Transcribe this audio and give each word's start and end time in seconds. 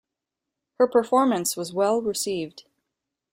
Her 0.79 0.87
performance 0.87 1.55
was 1.55 1.73
well 1.75 2.01
received. 2.01 2.63